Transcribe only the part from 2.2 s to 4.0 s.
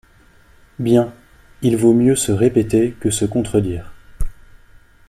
répéter que se contredire.